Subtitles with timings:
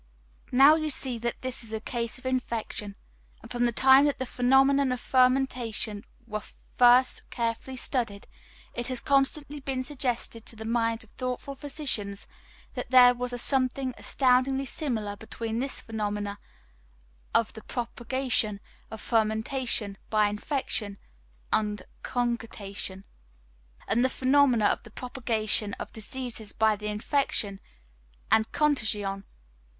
[0.51, 2.95] Now you see that this is a case of infection.
[3.43, 6.41] And from the time that the phenomenon of fermentation were
[6.73, 8.25] first carefully studied,
[8.73, 12.25] it has constantly been suggested to the minds of thoughtful physicians
[12.73, 16.39] that there was a something astoundingly similar between this phenomena
[17.35, 18.59] of the propagation
[18.89, 20.97] of fermentation by infection
[21.53, 23.03] and contagion,
[23.87, 27.59] and the phenomena of the propagation of diseases by infection
[28.31, 29.25] and contagion.